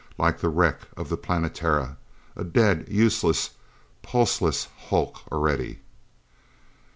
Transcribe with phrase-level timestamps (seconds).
[0.17, 1.95] Like the wreck of the Planetara
[2.35, 3.51] a dead, useless,
[4.01, 5.77] pulseless hulk already.